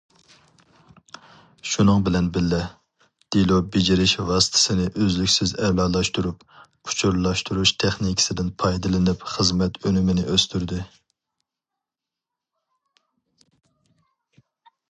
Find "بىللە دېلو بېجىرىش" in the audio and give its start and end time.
2.37-4.13